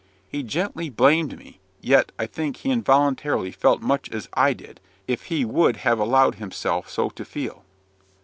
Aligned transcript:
He 0.27 0.41
gently 0.41 0.89
blamed 0.89 1.37
me, 1.37 1.59
yet, 1.79 2.11
I 2.17 2.25
think, 2.25 2.55
he 2.57 2.71
involuntarily 2.71 3.51
felt 3.51 3.83
much 3.83 4.09
as 4.09 4.27
I 4.33 4.51
did, 4.51 4.81
if 5.07 5.25
he 5.25 5.45
would 5.45 5.77
have 5.77 5.99
allowed 5.99 6.33
himself 6.41 6.89
so 6.89 7.09
to 7.11 7.23
feel. 7.23 7.63